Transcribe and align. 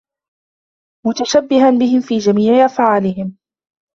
مُتَشَبِّهًا 1.07 1.69
بِهِمْ 1.71 2.01
فِي 2.01 2.17
جَمِيعِ 2.17 2.65
أَفْعَالِهِمْ 2.65 3.37